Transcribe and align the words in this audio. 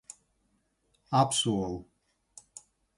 Apsolu. 1.21 1.77